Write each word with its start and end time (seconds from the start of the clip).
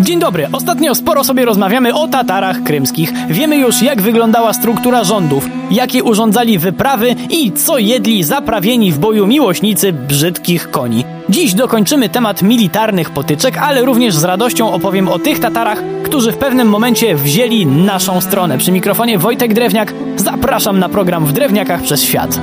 Dzień 0.00 0.18
dobry. 0.18 0.48
Ostatnio 0.52 0.94
sporo 0.94 1.24
sobie 1.24 1.44
rozmawiamy 1.44 1.94
o 1.94 2.08
Tatarach 2.08 2.62
krymskich. 2.62 3.12
Wiemy 3.28 3.56
już, 3.56 3.82
jak 3.82 4.02
wyglądała 4.02 4.52
struktura 4.52 5.04
rządów, 5.04 5.48
jakie 5.70 6.04
urządzali 6.04 6.58
wyprawy 6.58 7.14
i 7.30 7.52
co 7.52 7.78
jedli 7.78 8.24
zaprawieni 8.24 8.92
w 8.92 8.98
boju 8.98 9.26
miłośnicy 9.26 9.92
brzydkich 9.92 10.70
koni. 10.70 11.04
Dziś 11.28 11.54
dokończymy 11.54 12.08
temat 12.08 12.42
militarnych 12.42 13.10
potyczek, 13.10 13.58
ale 13.58 13.84
również 13.84 14.14
z 14.14 14.24
radością 14.24 14.72
opowiem 14.72 15.08
o 15.08 15.18
tych 15.18 15.40
Tatarach, 15.40 15.82
którzy 16.04 16.32
w 16.32 16.38
pewnym 16.38 16.68
momencie 16.68 17.14
wzięli 17.14 17.66
naszą 17.66 18.20
stronę. 18.20 18.58
Przy 18.58 18.72
mikrofonie 18.72 19.18
Wojtek 19.18 19.54
Drewniak. 19.54 19.92
Zapraszam 20.16 20.78
na 20.78 20.88
program 20.88 21.26
w 21.26 21.32
Drewniakach 21.32 21.82
przez 21.82 22.02
świat. 22.02 22.40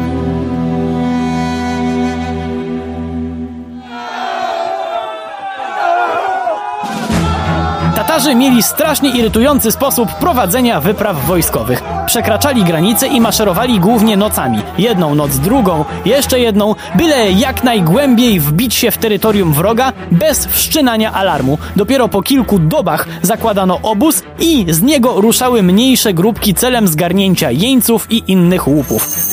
Tatarzy 8.13 8.35
mieli 8.35 8.63
strasznie 8.63 9.09
irytujący 9.09 9.71
sposób 9.71 10.13
prowadzenia 10.13 10.81
wypraw 10.81 11.25
wojskowych. 11.25 11.83
Przekraczali 12.05 12.63
granice 12.63 13.07
i 13.07 13.21
maszerowali 13.21 13.79
głównie 13.79 14.17
nocami. 14.17 14.59
Jedną 14.77 15.15
noc, 15.15 15.37
drugą, 15.37 15.85
jeszcze 16.05 16.39
jedną, 16.39 16.75
byle 16.95 17.31
jak 17.31 17.63
najgłębiej 17.63 18.39
wbić 18.39 18.73
się 18.73 18.91
w 18.91 18.97
terytorium 18.97 19.53
wroga 19.53 19.93
bez 20.11 20.45
wszczynania 20.45 21.13
alarmu. 21.13 21.57
Dopiero 21.75 22.07
po 22.07 22.21
kilku 22.21 22.59
dobach 22.59 23.07
zakładano 23.21 23.79
obóz 23.83 24.23
i 24.39 24.65
z 24.69 24.81
niego 24.81 25.21
ruszały 25.21 25.63
mniejsze 25.63 26.13
grupki 26.13 26.53
celem 26.53 26.87
zgarnięcia 26.87 27.51
jeńców 27.51 28.11
i 28.11 28.23
innych 28.27 28.67
łupów. 28.67 29.32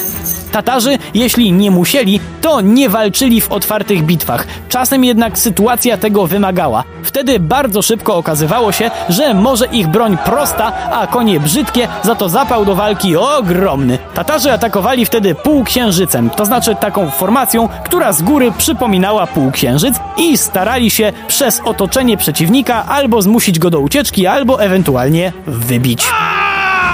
Tatarzy, 0.53 0.99
jeśli 1.15 1.53
nie 1.53 1.71
musieli, 1.71 2.21
to 2.41 2.61
nie 2.61 2.89
walczyli 2.89 3.41
w 3.41 3.53
otwartych 3.53 4.05
bitwach. 4.05 4.47
Czasem 4.69 5.05
jednak 5.05 5.39
sytuacja 5.39 5.97
tego 5.97 6.27
wymagała. 6.27 6.85
Wtedy 7.03 7.41
bardzo 7.41 7.83
szybko 7.83 8.17
okazywało 8.17 8.73
się, 8.73 8.91
że 9.09 9.35
może 9.35 9.67
ich 9.67 9.89
broń 9.89 10.19
prosta, 10.25 10.73
a 10.93 11.07
konie 11.07 11.41
brzydkie, 11.41 11.89
za 12.03 12.15
to 12.15 12.29
zapał 12.29 12.65
do 12.65 12.75
walki 12.75 13.17
ogromny. 13.17 13.99
Tatarzy 14.15 14.53
atakowali 14.53 15.05
wtedy 15.05 15.35
półksiężycem, 15.35 16.31
to 16.31 16.45
znaczy 16.47 16.75
taką 16.75 17.11
formacją, 17.11 17.69
która 17.85 18.13
z 18.13 18.23
góry 18.23 18.53
przypominała 18.59 19.27
półksiężyc 19.27 19.95
i 20.17 20.39
starali 20.39 20.91
się 20.91 21.13
przez 21.29 21.61
otoczenie 21.65 22.17
przeciwnika 22.17 22.85
albo 22.87 23.23
zmusić 23.23 23.59
go 23.59 23.71
do 23.71 23.81
ucieczki, 23.81 24.27
albo 24.27 24.63
ewentualnie 24.63 25.33
wybić. 25.47 26.07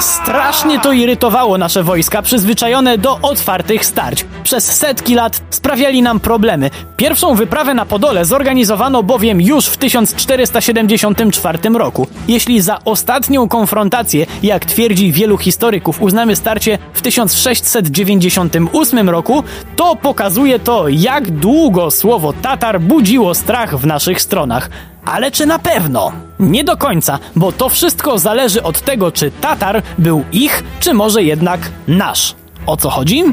Strasznie 0.01 0.81
to 0.81 0.93
irytowało 0.93 1.59
nasze 1.59 1.83
wojska, 1.83 2.23
przyzwyczajone 2.23 2.99
do 2.99 3.19
otwartych 3.23 3.87
starć. 3.87 4.27
Przez 4.43 4.77
setki 4.77 5.15
lat 5.15 5.43
sprawiali 5.51 6.03
nam 6.03 6.21
problemy. 6.21 6.71
Pierwszą 6.97 7.35
wyprawę 7.35 7.75
na 7.75 7.87
Podole 7.87 8.25
zorganizowano 8.25 9.03
bowiem 9.03 9.41
już 9.41 9.67
w 9.67 9.77
1474 9.77 11.59
roku. 11.69 12.07
Jeśli 12.29 12.61
za 12.61 12.79
ostatnią 12.85 13.49
konfrontację, 13.49 14.27
jak 14.43 14.65
twierdzi 14.65 15.13
wielu 15.13 15.39
historyków, 15.39 16.03
uznamy 16.03 16.37
starcie 16.37 16.79
w 16.93 17.03
1698 17.03 19.11
roku, 19.11 19.45
to 19.77 19.97
pokazuje 19.97 20.59
to, 20.59 20.89
jak 20.89 21.31
długo 21.31 21.91
słowo 21.91 22.33
Tatar 22.33 22.81
budziło 22.81 23.35
strach 23.35 23.79
w 23.79 23.87
naszych 23.87 24.23
stronach. 24.23 24.71
Ale 25.07 25.31
czy 25.31 25.47
na 25.47 25.59
pewno? 25.59 26.12
Nie 26.41 26.65
do 26.65 26.77
końca, 26.77 27.19
bo 27.37 27.53
to 27.53 27.69
wszystko 27.69 28.19
zależy 28.19 28.62
od 28.62 28.81
tego, 28.81 29.12
czy 29.12 29.31
Tatar 29.31 29.83
był 29.99 30.25
ich, 30.33 30.65
czy 30.81 30.95
może 30.95 31.23
jednak 31.23 31.61
nasz. 31.89 32.35
O 32.67 32.77
co 32.77 32.91
chodzi? 32.91 33.25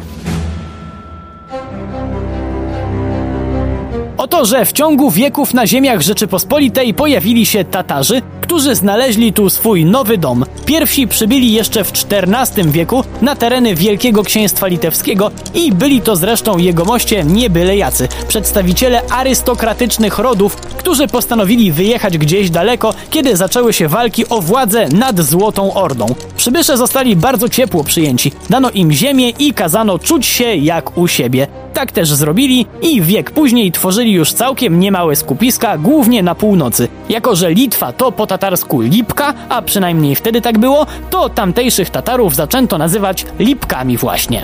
Oto, 4.17 4.45
że 4.45 4.65
w 4.65 4.71
ciągu 4.71 5.11
wieków 5.11 5.53
na 5.53 5.67
ziemiach 5.67 6.01
Rzeczypospolitej 6.01 6.93
pojawili 6.93 7.45
się 7.45 7.65
Tatarzy, 7.65 8.21
którzy 8.43 8.75
znaleźli 8.75 9.33
tu 9.33 9.49
swój 9.49 9.85
nowy 9.85 10.17
dom. 10.17 10.45
Pierwsi 10.65 11.07
przybyli 11.07 11.53
jeszcze 11.53 11.83
w 11.83 11.91
XIV 11.91 12.71
wieku 12.71 13.03
na 13.21 13.35
tereny 13.35 13.75
Wielkiego 13.75 14.23
Księstwa 14.23 14.67
Litewskiego 14.67 15.31
i 15.53 15.71
byli 15.71 16.01
to 16.01 16.15
zresztą 16.15 16.57
jegomoście 16.57 17.23
nie 17.23 17.49
byle 17.49 17.77
jacy, 17.77 18.07
przedstawiciele 18.27 19.01
arystokratycznych 19.09 20.19
rodów, 20.19 20.55
którzy 20.55 21.07
postanowili 21.07 21.71
wyjechać 21.71 22.17
gdzieś 22.17 22.49
daleko, 22.49 22.93
kiedy 23.09 23.35
zaczęły 23.35 23.73
się 23.73 23.87
walki 23.87 24.29
o 24.29 24.41
władzę 24.41 24.87
nad 24.89 25.21
Złotą 25.21 25.73
Ordą. 25.73 26.05
Przybysze 26.37 26.77
zostali 26.77 27.15
bardzo 27.15 27.49
ciepło 27.49 27.83
przyjęci, 27.83 28.31
dano 28.49 28.69
im 28.69 28.91
ziemię 28.91 29.29
i 29.29 29.53
kazano 29.53 29.99
czuć 29.99 30.25
się 30.25 30.55
jak 30.55 30.97
u 30.97 31.07
siebie. 31.07 31.47
Tak 31.73 31.91
też 31.91 32.13
zrobili 32.13 32.65
i 32.81 33.01
wiek 33.01 33.31
później 33.31 33.71
tworzyli 33.71 34.11
już 34.11 34.33
całkiem 34.33 34.79
niemałe 34.79 35.15
skupiska, 35.15 35.77
głównie 35.77 36.23
na 36.23 36.35
północy. 36.35 36.87
Jako, 37.09 37.35
że 37.35 37.51
Litwa 37.53 37.93
to 37.93 38.11
po 38.11 38.27
tatarsku 38.37 38.81
Lipka, 38.81 39.33
a 39.49 39.61
przynajmniej 39.61 40.15
wtedy 40.15 40.41
tak 40.41 40.57
było, 40.57 40.85
to 41.09 41.29
tamtejszych 41.29 41.89
Tatarów 41.89 42.35
zaczęto 42.35 42.77
nazywać 42.77 43.25
Lipkami 43.39 43.97
właśnie. 43.97 44.43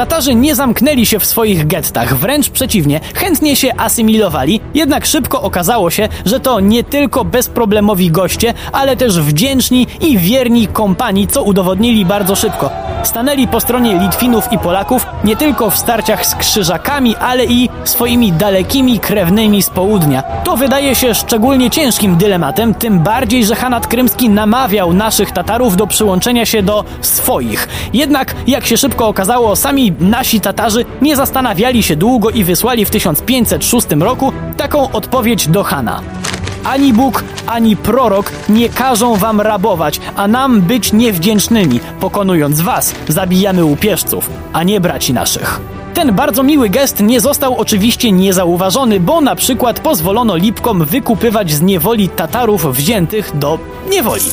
Tatarzy 0.00 0.34
nie 0.34 0.54
zamknęli 0.54 1.06
się 1.06 1.18
w 1.18 1.24
swoich 1.24 1.66
gettach, 1.66 2.16
wręcz 2.16 2.50
przeciwnie, 2.50 3.00
chętnie 3.14 3.56
się 3.56 3.70
asymilowali, 3.76 4.60
jednak 4.74 5.06
szybko 5.06 5.42
okazało 5.42 5.90
się, 5.90 6.08
że 6.24 6.40
to 6.40 6.60
nie 6.60 6.84
tylko 6.84 7.24
bezproblemowi 7.24 8.10
goście, 8.10 8.54
ale 8.72 8.96
też 8.96 9.20
wdzięczni 9.20 9.86
i 10.00 10.18
wierni 10.18 10.66
kompanii, 10.66 11.26
co 11.26 11.42
udowodnili 11.42 12.04
bardzo 12.04 12.36
szybko. 12.36 12.70
Stanęli 13.02 13.48
po 13.48 13.60
stronie 13.60 13.98
Litwinów 13.98 14.52
i 14.52 14.58
Polaków 14.58 15.06
nie 15.24 15.36
tylko 15.36 15.70
w 15.70 15.78
starciach 15.78 16.26
z 16.26 16.34
krzyżakami, 16.34 17.16
ale 17.16 17.44
i 17.44 17.68
swoimi 17.84 18.32
dalekimi 18.32 18.98
krewnymi 18.98 19.62
z 19.62 19.70
południa. 19.70 20.22
To 20.22 20.56
wydaje 20.56 20.94
się 20.94 21.14
szczególnie 21.14 21.70
ciężkim 21.70 22.16
dylematem, 22.16 22.74
tym 22.74 22.98
bardziej, 22.98 23.44
że 23.44 23.54
Hanat 23.56 23.86
Krymski 23.86 24.28
namawiał 24.28 24.92
naszych 24.92 25.30
Tatarów 25.30 25.76
do 25.76 25.86
przyłączenia 25.86 26.46
się 26.46 26.62
do 26.62 26.84
swoich. 27.00 27.68
Jednak, 27.92 28.34
jak 28.46 28.66
się 28.66 28.76
szybko 28.76 29.08
okazało, 29.08 29.56
sami 29.56 29.89
nasi 30.00 30.40
Tatarzy 30.40 30.84
nie 31.02 31.16
zastanawiali 31.16 31.82
się 31.82 31.96
długo 31.96 32.30
i 32.30 32.44
wysłali 32.44 32.84
w 32.84 32.90
1506 32.90 33.86
roku 34.00 34.32
taką 34.56 34.92
odpowiedź 34.92 35.48
do 35.48 35.64
Hana. 35.64 36.00
Ani 36.64 36.92
Bóg, 36.92 37.24
ani 37.46 37.76
prorok 37.76 38.32
nie 38.48 38.68
każą 38.68 39.16
wam 39.16 39.40
rabować, 39.40 40.00
a 40.16 40.28
nam 40.28 40.60
być 40.60 40.92
niewdzięcznymi. 40.92 41.80
Pokonując 42.00 42.60
was, 42.60 42.94
zabijamy 43.08 43.64
łupieżców, 43.64 44.30
a 44.52 44.62
nie 44.62 44.80
braci 44.80 45.12
naszych. 45.12 45.60
Ten 45.94 46.12
bardzo 46.12 46.42
miły 46.42 46.68
gest 46.68 47.00
nie 47.00 47.20
został 47.20 47.56
oczywiście 47.56 48.12
niezauważony, 48.12 49.00
bo 49.00 49.20
na 49.20 49.36
przykład 49.36 49.80
pozwolono 49.80 50.36
Lipkom 50.36 50.84
wykupywać 50.84 51.50
z 51.50 51.62
niewoli 51.62 52.08
Tatarów 52.08 52.76
wziętych 52.76 53.38
do 53.38 53.58
niewoli. 53.90 54.24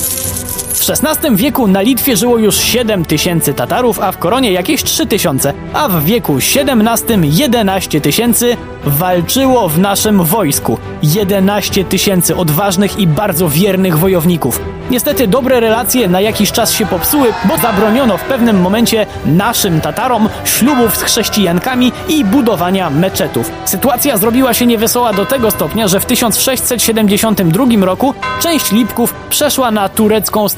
W 0.88 0.90
XVI 0.90 1.36
wieku 1.36 1.68
na 1.68 1.82
Litwie 1.82 2.18
żyło 2.18 2.38
już 2.38 2.56
7 2.56 3.06
tysięcy 3.06 3.54
Tatarów, 3.54 4.00
a 4.00 4.12
w 4.12 4.18
Koronie 4.18 4.52
jakieś 4.52 4.84
3 4.84 5.06
tysiące, 5.06 5.54
a 5.74 5.90
w 5.90 6.04
wieku 6.04 6.36
XVII 6.36 7.38
11 7.38 8.02
tysięcy 8.02 8.58
walczyło 8.86 9.70
w 9.70 9.80
naszym 9.80 10.24
wojsku. 10.24 10.78
11 11.04 11.84
tysięcy 11.84 12.36
odważnych 12.36 13.00
i 13.00 13.08
bardzo 13.08 13.50
wiernych 13.50 14.00
wojowników. 14.00 14.62
Niestety 14.90 15.28
dobre 15.28 15.60
relacje 15.60 16.08
na 16.08 16.22
jakiś 16.22 16.52
czas 16.52 16.74
się 16.74 16.86
popsuły, 16.86 17.28
bo 17.46 17.58
zabroniono 17.58 18.18
w 18.18 18.24
pewnym 18.24 18.62
momencie 18.62 19.06
naszym 19.26 19.82
Tatarom 19.82 20.30
ślubów 20.46 20.98
z 20.98 21.04
chrześcijankami 21.04 21.92
i 22.10 22.26
budowania 22.26 22.90
meczetów. 22.90 23.52
Sytuacja 23.66 24.18
zrobiła 24.18 24.54
się 24.54 24.66
niewesoła 24.66 25.14
do 25.14 25.26
tego 25.26 25.52
stopnia, 25.52 25.88
że 25.88 26.00
w 26.00 26.06
1672 26.06 27.86
roku 27.86 28.14
część 28.42 28.72
Lipków 28.72 29.14
przeszła 29.30 29.72
na 29.72 29.90
turecką 29.90 30.50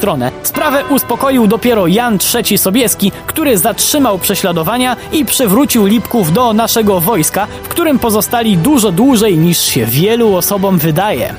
Sprawę 0.43 0.83
uspokoił 0.89 1.47
dopiero 1.47 1.87
Jan 1.87 2.17
III 2.33 2.57
Sobieski, 2.57 3.11
który 3.25 3.57
zatrzymał 3.57 4.19
prześladowania 4.19 4.95
i 5.11 5.25
przywrócił 5.25 5.85
Lipków 5.85 6.33
do 6.33 6.53
naszego 6.53 6.99
wojska, 6.99 7.47
w 7.63 7.67
którym 7.67 7.99
pozostali 7.99 8.57
dużo 8.57 8.91
dłużej 8.91 9.37
niż 9.37 9.57
się 9.57 9.85
wielu 9.85 10.35
osobom 10.35 10.77
wydaje 10.77 11.35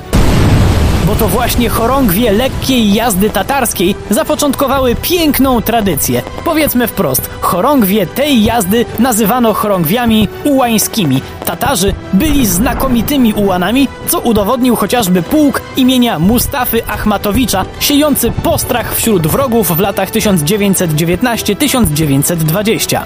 bo 1.11 1.17
to 1.17 1.27
właśnie 1.27 1.69
chorągwie 1.69 2.31
lekkiej 2.31 2.93
jazdy 2.93 3.29
tatarskiej 3.29 3.95
zapoczątkowały 4.09 4.95
piękną 4.95 5.61
tradycję. 5.61 6.21
Powiedzmy 6.45 6.87
wprost, 6.87 7.29
chorągwie 7.41 8.07
tej 8.07 8.43
jazdy 8.43 8.85
nazywano 8.99 9.53
chorągwiami 9.53 10.27
ułańskimi. 10.43 11.21
Tatarzy 11.45 11.93
byli 12.13 12.45
znakomitymi 12.45 13.33
ułanami, 13.33 13.87
co 14.07 14.19
udowodnił 14.19 14.75
chociażby 14.75 15.23
pułk 15.23 15.61
imienia 15.77 16.19
Mustafy 16.19 16.87
Achmatowicza, 16.87 17.65
siejący 17.79 18.31
postrach 18.31 18.95
wśród 18.95 19.27
wrogów 19.27 19.77
w 19.77 19.79
latach 19.79 20.11
1919-1920. 20.11 23.01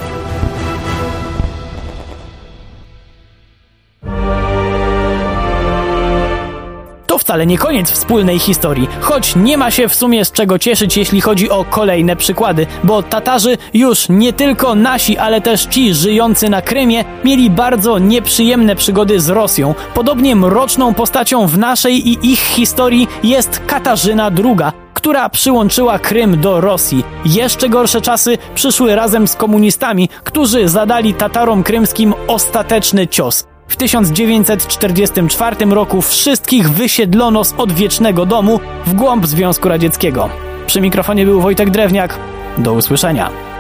Wcale 7.25 7.45
nie 7.45 7.57
koniec 7.57 7.91
wspólnej 7.91 8.39
historii, 8.39 8.87
choć 9.01 9.35
nie 9.35 9.57
ma 9.57 9.71
się 9.71 9.87
w 9.87 9.95
sumie 9.95 10.25
z 10.25 10.31
czego 10.31 10.59
cieszyć, 10.59 10.97
jeśli 10.97 11.21
chodzi 11.21 11.49
o 11.49 11.65
kolejne 11.69 12.15
przykłady, 12.15 12.67
bo 12.83 13.03
Tatarzy 13.03 13.57
już 13.73 14.09
nie 14.09 14.33
tylko 14.33 14.75
nasi, 14.75 15.17
ale 15.17 15.41
też 15.41 15.65
ci 15.65 15.93
żyjący 15.93 16.49
na 16.49 16.61
Krymie 16.61 17.05
mieli 17.23 17.49
bardzo 17.49 17.99
nieprzyjemne 17.99 18.75
przygody 18.75 19.19
z 19.19 19.29
Rosją. 19.29 19.75
Podobnie 19.93 20.35
mroczną 20.35 20.93
postacią 20.93 21.47
w 21.47 21.57
naszej 21.57 22.09
i 22.09 22.31
ich 22.31 22.39
historii 22.39 23.07
jest 23.23 23.61
Katarzyna 23.67 24.31
II, 24.43 24.71
która 24.93 25.29
przyłączyła 25.29 25.99
Krym 25.99 26.41
do 26.41 26.61
Rosji. 26.61 27.03
Jeszcze 27.25 27.69
gorsze 27.69 28.01
czasy 28.01 28.37
przyszły 28.55 28.95
razem 28.95 29.27
z 29.27 29.35
komunistami, 29.35 30.09
którzy 30.23 30.67
zadali 30.67 31.13
Tatarom 31.13 31.63
krymskim 31.63 32.13
ostateczny 32.27 33.07
cios. 33.07 33.54
W 33.67 33.75
1944 33.77 35.65
roku 35.65 36.01
wszystkich 36.01 36.69
wysiedlono 36.69 37.43
z 37.43 37.53
odwiecznego 37.57 38.25
domu 38.25 38.59
w 38.85 38.93
głąb 38.93 39.25
Związku 39.25 39.69
Radzieckiego. 39.69 40.29
Przy 40.67 40.81
mikrofonie 40.81 41.25
był 41.25 41.41
Wojtek 41.41 41.69
Drewniak. 41.69 42.19
Do 42.57 42.73
usłyszenia. 42.73 43.54